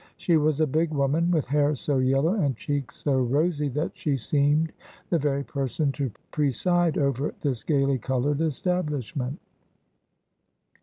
[0.17, 4.17] She was a big woman, with hair so yellow and cheeks so rosy, that she
[4.17, 4.73] seemed
[5.11, 9.37] the very person to preside over this gaily coloured establishment.